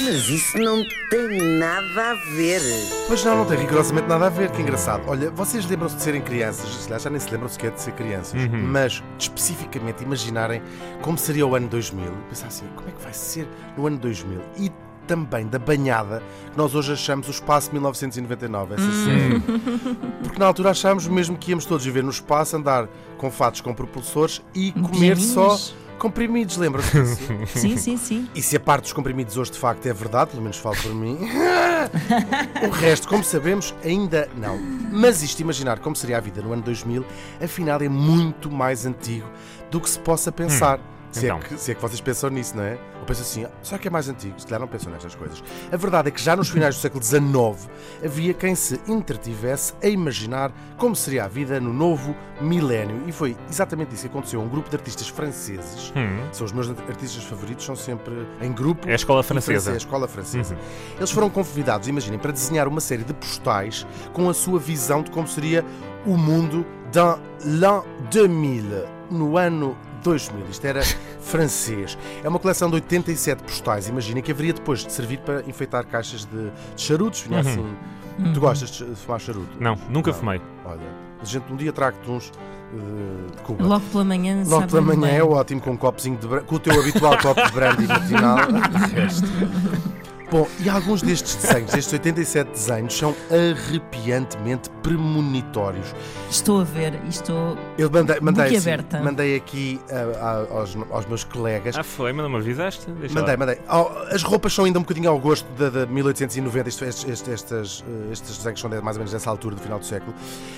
Mas 0.00 0.28
isso 0.28 0.58
não 0.58 0.84
tem 1.10 1.58
nada 1.58 2.10
a 2.10 2.14
ver. 2.34 2.60
Pois 3.08 3.24
não, 3.24 3.38
não 3.38 3.44
tem 3.44 3.58
rigorosamente 3.58 4.08
nada 4.08 4.26
a 4.26 4.30
ver, 4.30 4.50
que 4.50 4.62
engraçado. 4.62 5.02
Olha, 5.06 5.30
vocês 5.30 5.66
lembram-se 5.66 5.96
de 5.96 6.02
serem 6.02 6.20
crianças, 6.20 6.68
se 6.68 6.84
calhar 6.84 7.00
já 7.00 7.10
nem 7.10 7.18
se 7.18 7.30
lembram 7.30 7.48
sequer 7.48 7.72
de 7.72 7.80
ser 7.80 7.92
crianças, 7.92 8.40
mas 8.50 9.02
especificamente 9.18 10.02
imaginarem 10.02 10.62
como 11.02 11.18
seria 11.18 11.46
o 11.46 11.54
ano 11.54 11.68
2000, 11.68 12.10
pensar 12.28 12.46
assim, 12.46 12.66
como 12.74 12.88
é 12.88 12.92
que 12.92 13.02
vai 13.02 13.12
ser 13.12 13.48
no 13.76 13.86
ano 13.86 13.98
2000? 13.98 14.40
E 14.58 14.70
também 15.06 15.46
da 15.46 15.58
banhada 15.58 16.22
que 16.50 16.58
nós 16.58 16.74
hoje 16.74 16.92
achamos 16.92 17.28
o 17.28 17.30
espaço 17.30 17.72
1999, 17.72 18.74
essa 18.74 19.04
série. 19.04 19.40
Porque 20.22 20.38
na 20.38 20.46
altura 20.46 20.70
achámos 20.70 21.06
mesmo 21.06 21.36
que 21.36 21.50
íamos 21.50 21.64
todos 21.64 21.84
viver 21.84 22.02
no 22.02 22.10
espaço, 22.10 22.56
andar 22.56 22.88
com 23.16 23.30
fatos 23.30 23.60
com 23.60 23.72
propulsores 23.72 24.42
e 24.54 24.72
comer 24.72 25.16
só. 25.16 25.56
Comprimidos, 25.96 26.56
lembram-se 26.56 27.00
disso? 27.00 27.22
Sim, 27.58 27.76
sim, 27.76 27.96
sim. 27.96 28.28
E 28.34 28.42
se 28.42 28.56
a 28.56 28.60
parte 28.60 28.82
dos 28.84 28.92
comprimidos 28.92 29.36
hoje 29.36 29.52
de 29.52 29.58
facto 29.58 29.86
é 29.86 29.92
verdade, 29.92 30.30
pelo 30.30 30.42
menos 30.42 30.56
falo 30.56 30.76
por 30.76 30.94
mim, 30.94 31.18
o 32.66 32.70
resto, 32.70 33.08
como 33.08 33.24
sabemos, 33.24 33.74
ainda 33.84 34.28
não. 34.36 34.58
Mas 34.92 35.22
isto, 35.22 35.40
imaginar 35.40 35.78
como 35.78 35.96
seria 35.96 36.18
a 36.18 36.20
vida 36.20 36.42
no 36.42 36.52
ano 36.52 36.62
2000, 36.62 37.04
afinal 37.42 37.80
é 37.80 37.88
muito 37.88 38.50
mais 38.50 38.86
antigo 38.86 39.28
do 39.70 39.80
que 39.80 39.88
se 39.88 39.98
possa 39.98 40.30
pensar. 40.30 40.80
Se, 41.10 41.26
então. 41.26 41.38
é 41.38 41.40
que, 41.40 41.58
se 41.58 41.70
é 41.72 41.74
que 41.74 41.80
vocês 41.80 42.00
pensam 42.00 42.30
nisso, 42.30 42.56
não 42.56 42.64
é? 42.64 42.78
Ou 43.06 43.08
pensam 43.08 43.22
assim, 43.24 43.44
ah, 43.44 43.50
será 43.62 43.78
que 43.78 43.86
é 43.86 43.90
mais 43.90 44.08
antigo? 44.08 44.34
Se 44.40 44.44
calhar 44.46 44.60
não 44.60 44.66
pensam 44.66 44.90
nestas 44.92 45.14
coisas. 45.14 45.42
A 45.70 45.76
verdade 45.76 46.08
é 46.08 46.10
que 46.10 46.20
já 46.20 46.34
nos 46.34 46.48
finais 46.48 46.74
do 46.74 46.80
século 46.80 47.02
XIX 47.02 47.70
havia 48.04 48.34
quem 48.34 48.54
se 48.56 48.80
entretivesse 48.88 49.72
a 49.80 49.86
imaginar 49.86 50.52
como 50.76 50.96
seria 50.96 51.24
a 51.24 51.28
vida 51.28 51.60
no 51.60 51.72
novo 51.72 52.14
milénio. 52.40 53.02
E 53.06 53.12
foi 53.12 53.36
exatamente 53.48 53.94
isso 53.94 54.02
que 54.02 54.08
aconteceu. 54.08 54.40
Um 54.40 54.48
grupo 54.48 54.68
de 54.68 54.74
artistas 54.76 55.08
franceses, 55.08 55.92
Hum. 55.96 56.18
são 56.32 56.44
os 56.44 56.52
meus 56.52 56.68
artistas 56.68 57.22
favoritos, 57.24 57.64
são 57.64 57.76
sempre 57.76 58.26
em 58.40 58.52
grupo. 58.52 58.88
É 58.88 58.92
a 58.92 58.96
escola 58.96 59.22
francesa. 59.22 59.52
francês, 59.70 59.74
a 59.74 59.86
escola 59.86 60.08
francesa. 60.08 60.56
Eles 60.96 61.10
foram 61.12 61.30
convidados, 61.30 61.86
imaginem, 61.86 62.18
para 62.18 62.32
desenhar 62.32 62.66
uma 62.66 62.80
série 62.80 63.04
de 63.04 63.14
postais 63.14 63.86
com 64.12 64.28
a 64.28 64.34
sua 64.34 64.58
visão 64.58 65.02
de 65.02 65.10
como 65.12 65.28
seria 65.28 65.64
o 66.04 66.16
mundo 66.16 66.66
dans 66.92 67.18
l'an 67.44 67.82
2000, 68.10 68.84
no 69.10 69.36
ano 69.36 69.76
2000. 70.02 70.46
Isto 70.50 70.64
era 70.66 70.80
francês. 71.26 71.96
É 72.24 72.28
uma 72.28 72.38
coleção 72.38 72.68
de 72.68 72.76
87 72.76 73.42
postais. 73.42 73.88
Imaginem 73.88 74.22
que 74.22 74.30
haveria 74.32 74.52
depois 74.52 74.84
de 74.84 74.92
servir 74.92 75.18
para 75.18 75.42
enfeitar 75.48 75.84
caixas 75.86 76.24
de, 76.24 76.50
de 76.76 76.82
charutos. 76.82 77.20
Vinha 77.22 77.40
Uhum. 77.42 77.48
assim. 77.50 78.32
Tu 78.32 78.40
gostas 78.40 78.70
de 78.70 78.84
fumar 78.96 79.20
charuto? 79.20 79.48
Não, 79.60 79.76
nunca 79.90 80.10
Não. 80.10 80.18
fumei. 80.18 80.40
Olha, 80.64 80.80
a 81.20 81.24
gente 81.24 81.52
um 81.52 81.56
dia 81.56 81.72
trago-te 81.72 82.10
uns 82.10 82.32
eh, 82.72 83.36
de 83.36 83.42
Cuba. 83.42 83.64
Logo 83.64 83.84
pela 83.92 84.04
manhã, 84.04 84.36
Logo 84.38 84.50
sabe 84.60 84.66
pela 84.70 84.80
manhã 84.82 85.00
bem. 85.00 85.16
é 85.16 85.22
ótimo 85.24 85.60
com 85.60 85.70
um 85.72 85.76
copozinho 85.76 86.16
de 86.16 86.26
com 86.44 86.54
o 86.54 86.58
teu 86.58 86.80
habitual 86.80 87.18
copo 87.18 87.42
de 87.44 87.52
brandy 87.52 87.86
matinal. 87.86 88.38
De. 90.26 90.30
Bom, 90.30 90.48
e 90.60 90.68
alguns 90.68 91.02
destes 91.02 91.34
desenhos, 91.36 91.70
destes 91.72 91.92
87 91.92 92.50
desenhos, 92.50 92.96
são 92.96 93.14
arrepiantemente 93.30 94.68
premonitórios. 94.82 95.86
Estou 96.30 96.60
a 96.60 96.64
ver 96.64 96.98
estou. 97.08 97.56
Eu 97.78 97.90
mandei, 97.90 98.20
mandei, 98.20 98.56
assim, 98.56 98.70
mandei 99.02 99.36
aqui 99.36 99.80
ah, 99.90 100.44
ah, 100.50 100.58
aos, 100.58 100.76
aos 100.90 101.06
meus 101.06 101.24
colegas. 101.24 101.76
Ah, 101.76 101.82
foi, 101.84 102.12
mas 102.12 102.22
não 102.24 102.30
me 102.30 102.36
avisaste? 102.36 102.90
Deixa 102.90 103.14
Mandei, 103.14 103.34
lá. 103.34 103.38
mandei. 103.38 103.58
Oh, 103.70 104.14
as 104.14 104.22
roupas 104.22 104.52
são 104.52 104.64
ainda 104.64 104.78
um 104.78 104.82
bocadinho 104.82 105.10
ao 105.10 105.18
gosto 105.18 105.46
da, 105.52 105.70
da 105.70 105.86
1890, 105.86 106.68
isto- 106.68 106.84
estes, 106.84 107.08
estes, 107.08 107.28
estas, 107.32 107.84
eh, 107.86 108.12
estes 108.12 108.36
desenhos 108.38 108.60
são 108.60 108.68
de- 108.70 108.80
mais 108.80 108.96
ou 108.96 109.00
menos 109.00 109.12
dessa 109.12 109.30
altura, 109.30 109.54
do 109.54 109.60
final 109.62 109.78
do 109.78 109.84
século. 109.86 110.14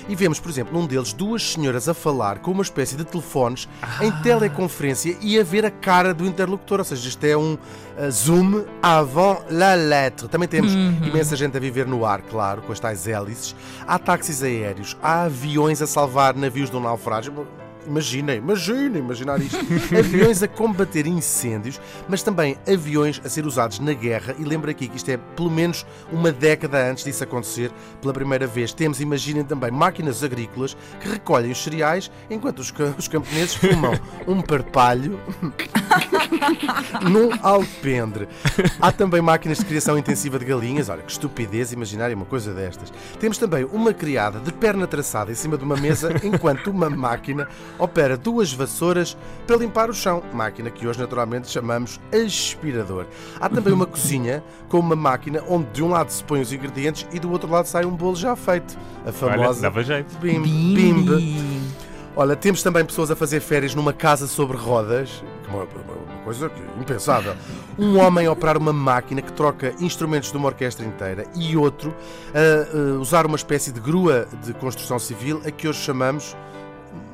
E 0.07 0.15
vemos, 0.15 0.39
por 0.39 0.49
exemplo, 0.49 0.73
num 0.79 0.85
deles, 0.87 1.13
duas 1.13 1.51
senhoras 1.51 1.87
a 1.87 1.93
falar 1.93 2.39
com 2.39 2.51
uma 2.51 2.63
espécie 2.63 2.95
de 2.95 3.03
telefones 3.05 3.67
em 4.01 4.11
teleconferência 4.23 5.15
e 5.21 5.39
a 5.39 5.43
ver 5.43 5.65
a 5.65 5.71
cara 5.71 6.13
do 6.13 6.25
interlocutor. 6.25 6.79
Ou 6.79 6.85
seja, 6.85 7.07
isto 7.07 7.23
é 7.23 7.37
um 7.37 7.57
eh, 7.97 8.09
zoom 8.09 8.63
avant 8.81 9.39
la 9.59 9.75
lettre. 9.75 10.29
Também 10.29 10.47
temos 10.47 10.73
imensa 10.73 11.35
gente 11.35 11.57
a 11.57 11.59
viver 11.59 11.85
no 11.85 12.05
ar, 12.05 12.21
claro, 12.21 12.61
com 12.61 12.71
as 12.71 12.79
tais 12.79 13.05
hélices. 13.05 13.53
Há 13.85 13.99
táxis 13.99 14.41
aéreos, 14.41 14.97
há 15.03 15.23
aviões 15.23 15.81
a 15.81 15.87
salvar 15.87 16.33
navios 16.33 16.71
de 16.71 16.77
um 16.77 16.79
naufrágio. 16.79 17.45
Imaginem, 17.85 18.37
imaginem, 18.37 19.01
imaginar 19.01 19.41
isto. 19.41 19.57
aviões 19.97 20.41
a 20.43 20.47
combater 20.47 21.07
incêndios, 21.07 21.81
mas 22.07 22.23
também 22.23 22.55
aviões 22.71 23.21
a 23.25 23.27
ser 23.27 23.45
usados 23.45 23.79
na 23.79 23.93
guerra. 23.93 24.33
E 24.39 24.43
lembra 24.43 24.71
aqui 24.71 24.87
que 24.87 24.95
isto 24.95 25.09
é 25.09 25.17
pelo 25.17 25.51
menos 25.51 25.85
uma 26.11 26.31
década 26.31 26.89
antes 26.89 27.03
disso 27.03 27.23
acontecer 27.23 27.69
pela 28.01 28.13
primeira 28.13 28.47
vez. 28.47 28.71
Temos, 28.71 29.01
imaginem 29.01 29.43
também, 29.43 29.71
máquinas 29.71 30.23
agrícolas 30.23 30.77
que 31.01 31.09
recolhem 31.09 31.51
os 31.51 31.61
cereais 31.61 32.09
enquanto 32.29 32.59
os, 32.59 32.73
os 32.97 33.07
camponeses 33.09 33.55
fumam 33.55 33.93
um 34.27 34.41
parpalho 34.41 35.19
num 37.09 37.29
alpendre. 37.41 38.27
Há 38.79 38.91
também 38.91 39.21
máquinas 39.21 39.59
de 39.59 39.65
criação 39.65 39.97
intensiva 39.97 40.39
de 40.39 40.45
galinhas. 40.45 40.89
Olha, 40.89 41.01
que 41.01 41.11
estupidez 41.11 41.71
imaginarem 41.71 42.15
uma 42.15 42.25
coisa 42.25 42.53
destas. 42.53 42.91
Temos 43.19 43.37
também 43.37 43.65
uma 43.65 43.93
criada 43.93 44.39
de 44.39 44.51
perna 44.51 44.87
traçada 44.87 45.31
em 45.31 45.35
cima 45.35 45.57
de 45.57 45.63
uma 45.63 45.75
mesa, 45.75 46.11
enquanto 46.23 46.67
uma 46.67 46.89
máquina 46.89 47.47
opera 47.77 48.17
duas 48.17 48.51
vassouras 48.53 49.17
para 49.45 49.57
limpar 49.57 49.89
o 49.89 49.93
chão. 49.93 50.23
Máquina 50.33 50.69
que 50.69 50.87
hoje 50.87 50.99
naturalmente 50.99 51.49
chamamos 51.49 51.99
aspirador. 52.13 53.05
Há 53.39 53.49
também 53.49 53.73
uma 53.73 53.85
cozinha 53.85 54.43
com 54.67 54.79
uma 54.79 54.95
máquina 54.95 55.43
onde 55.47 55.69
de 55.71 55.83
um 55.83 55.89
lado 55.89 56.09
se 56.09 56.23
põem 56.23 56.41
os 56.41 56.51
ingredientes 56.53 57.07
e 57.11 57.19
do 57.19 57.31
outro 57.31 57.49
lado 57.49 57.65
sai 57.65 57.85
um 57.85 57.95
bolo 57.95 58.15
já 58.15 58.35
feito. 58.35 58.77
A 59.05 59.09
Olha, 59.09 59.13
famosa 59.13 59.61
dava 59.61 59.83
jeito. 59.83 60.17
bim, 60.19 60.41
Bimbi. 60.41 61.58
Olha, 62.19 62.35
temos 62.35 62.61
também 62.61 62.83
pessoas 62.83 63.09
a 63.09 63.15
fazer 63.15 63.39
férias 63.39 63.73
numa 63.73 63.93
casa 63.93 64.27
sobre 64.27 64.57
rodas, 64.57 65.23
que 65.41 65.49
é 65.49 65.53
uma, 65.53 65.63
uma 65.63 66.23
coisa 66.25 66.51
impensável. 66.77 67.33
Um 67.77 67.97
homem 67.97 68.27
a 68.27 68.31
operar 68.33 68.57
uma 68.57 68.73
máquina 68.73 69.21
que 69.21 69.31
troca 69.31 69.73
instrumentos 69.79 70.29
de 70.29 70.35
uma 70.35 70.47
orquestra 70.47 70.85
inteira 70.85 71.23
e 71.33 71.55
outro 71.55 71.95
a, 72.33 72.77
a 72.77 72.99
usar 72.99 73.25
uma 73.25 73.37
espécie 73.37 73.71
de 73.71 73.79
grua 73.79 74.27
de 74.43 74.53
construção 74.53 74.99
civil, 74.99 75.41
a 75.45 75.49
que 75.49 75.65
hoje 75.65 75.79
chamamos 75.79 76.35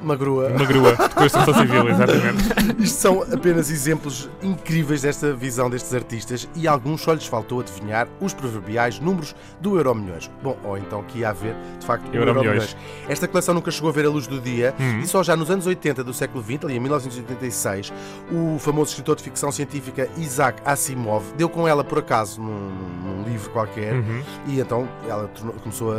uma 0.01 0.15
grua. 0.15 0.49
Uma 0.49 0.65
grua 0.65 0.91
de 0.95 1.15
construção 1.15 1.53
civil, 1.53 1.89
exatamente. 1.89 2.43
Isto 2.83 2.99
são 3.01 3.21
apenas 3.23 3.69
exemplos 3.71 4.29
incríveis 4.41 5.01
desta 5.01 5.33
visão 5.33 5.69
destes 5.69 5.93
artistas 5.93 6.47
e 6.55 6.67
alguns 6.67 7.01
só 7.01 7.13
lhes 7.13 7.25
faltou 7.25 7.59
adivinhar 7.61 8.07
os 8.19 8.33
proverbiais 8.33 8.99
números 8.99 9.35
do 9.61 9.77
Euromilhões. 9.77 10.29
Bom, 10.43 10.57
ou 10.63 10.77
então 10.77 11.03
que 11.03 11.19
ia 11.19 11.29
haver, 11.29 11.55
de 11.79 11.85
facto, 11.85 12.03
o 12.09 12.15
Euromilhões. 12.15 12.45
Euromilhões. 12.45 12.77
Esta 13.09 13.27
coleção 13.27 13.53
nunca 13.55 13.71
chegou 13.71 13.89
a 13.89 13.93
ver 13.93 14.05
a 14.05 14.09
luz 14.09 14.27
do 14.27 14.39
dia 14.39 14.73
e 15.01 15.07
só 15.07 15.23
já 15.23 15.35
nos 15.35 15.49
anos 15.49 15.65
80 15.65 16.03
do 16.03 16.13
século 16.13 16.43
XX, 16.43 16.63
ali 16.65 16.75
em 16.75 16.79
1986, 16.79 17.91
o 18.31 18.57
famoso 18.59 18.89
escritor 18.91 19.15
de 19.15 19.23
ficção 19.23 19.51
científica 19.51 20.07
Isaac 20.17 20.61
Asimov 20.65 21.23
deu 21.37 21.49
com 21.49 21.67
ela 21.67 21.83
por 21.83 21.99
acaso 21.99 22.41
num, 22.41 22.69
num 23.03 23.23
livro 23.23 23.49
qualquer 23.51 23.93
Uhum. 23.95 24.21
e 24.47 24.59
então 24.59 24.87
ela 25.07 25.27
tornou- 25.29 25.53
começou 25.55 25.91
a, 25.91 25.95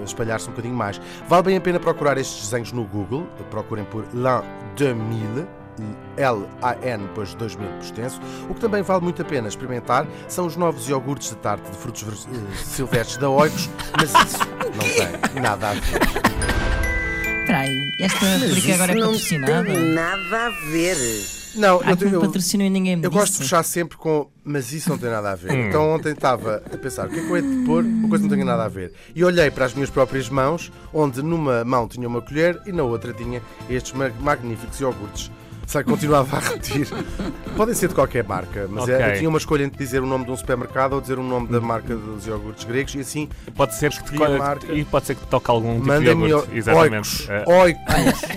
a 0.00 0.04
espalhar-se 0.04 0.46
um 0.48 0.50
bocadinho 0.50 0.74
mais. 0.74 1.00
Vale 1.28 1.42
bem 1.42 1.56
a 1.56 1.60
pena 1.60 1.78
procurar 1.80 2.18
estes 2.18 2.42
desenhos 2.48 2.72
no 2.72 2.84
Google, 2.84 3.26
procurem 3.50 3.84
por 3.84 4.04
L'An 4.14 4.42
2000. 4.76 5.46
L-A-N, 6.18 7.04
depois 7.04 7.32
2000 7.34 7.66
por 7.66 7.78
extenso. 7.82 8.20
O 8.50 8.54
que 8.54 8.60
também 8.60 8.82
vale 8.82 9.02
muito 9.02 9.22
a 9.22 9.24
pena 9.24 9.48
experimentar 9.48 10.06
são 10.28 10.44
os 10.44 10.54
novos 10.54 10.86
iogurtes 10.90 11.30
de 11.30 11.36
tarte 11.36 11.70
de 11.70 11.76
frutos 11.78 12.28
eh, 12.30 12.54
silvestres 12.56 13.16
da 13.16 13.30
Oikos, 13.30 13.70
mas 13.96 14.10
isso 14.10 14.38
não 14.76 14.84
tem 15.32 15.42
nada 15.42 15.70
a 15.70 15.72
ver. 15.72 15.80
Espera 17.40 17.58
aí, 17.60 17.92
esta 17.98 18.18
Mas 18.26 18.70
agora 18.74 18.92
é 18.92 18.94
não 18.94 19.06
patrocinada. 19.12 19.64
tem 19.64 19.94
nada 19.94 20.46
a 20.46 20.50
ver. 20.70 21.39
Não, 21.54 21.80
Há 21.84 21.92
eu, 22.00 22.08
eu, 22.08 22.20
patrocinou 22.20 22.66
e 22.66 22.70
ninguém 22.70 22.96
me 22.96 23.04
eu 23.04 23.10
disse. 23.10 23.20
gosto 23.20 23.32
de 23.34 23.38
fechar 23.40 23.62
sempre 23.62 23.96
com 23.96 24.28
mas 24.44 24.72
isso 24.72 24.88
não 24.90 24.98
tem 24.98 25.10
nada 25.10 25.30
a 25.32 25.34
ver. 25.34 25.52
Hum. 25.52 25.68
Então 25.68 25.90
ontem 25.90 26.12
estava 26.12 26.62
a 26.72 26.76
pensar 26.76 27.06
o 27.06 27.10
que 27.10 27.18
é 27.18 27.22
que 27.22 27.28
eu 27.30 27.36
hei 27.36 27.42
de 27.42 27.64
pôr, 27.66 27.84
uma 27.84 28.08
coisa 28.08 28.24
que 28.24 28.30
não 28.30 28.36
tem 28.36 28.44
nada 28.44 28.64
a 28.64 28.68
ver. 28.68 28.92
E 29.14 29.22
olhei 29.24 29.50
para 29.50 29.64
as 29.64 29.74
minhas 29.74 29.90
próprias 29.90 30.28
mãos, 30.28 30.72
onde 30.92 31.22
numa 31.22 31.64
mão 31.64 31.86
tinha 31.86 32.06
uma 32.08 32.20
colher 32.20 32.60
e 32.66 32.72
na 32.72 32.82
outra 32.82 33.12
tinha 33.12 33.40
estes 33.68 33.92
ma- 33.92 34.10
magníficos 34.20 34.80
iogurtes. 34.80 35.30
Sabe, 35.66 35.84
continuava 35.84 36.36
a 36.36 36.40
repetir. 36.40 36.88
Podem 37.56 37.74
ser 37.76 37.86
de 37.88 37.94
qualquer 37.94 38.24
marca, 38.24 38.66
mas 38.68 38.88
é- 38.88 39.12
eu 39.14 39.18
tinha 39.18 39.28
uma 39.28 39.38
escolha 39.38 39.62
entre 39.62 39.78
dizer 39.78 40.02
o 40.02 40.06
nome 40.06 40.24
de 40.24 40.32
um 40.32 40.36
supermercado 40.36 40.94
ou 40.94 41.00
dizer 41.00 41.16
o 41.16 41.22
nome 41.22 41.46
da 41.46 41.60
marca 41.60 41.94
dos 41.94 42.26
iogurtes 42.26 42.64
gregos 42.64 42.92
e 42.96 43.00
assim 43.00 43.28
Pode 43.54 43.76
ser 43.76 43.90
que, 43.92 44.02
Escolhi 44.02 44.34
a 44.34 44.38
marca. 44.38 44.72
e 44.72 44.84
pode 44.84 45.06
ser 45.06 45.14
que 45.14 45.24
toque 45.28 45.48
algum 45.48 45.74
tipo 45.74 45.82
de 45.82 45.88
mandem-me 45.88 46.28
iogurte. 46.28 46.56
Exatamente. 46.56 46.96
oicos. 46.96 47.28
Eh, 47.28 47.44
oicos. 47.46 48.20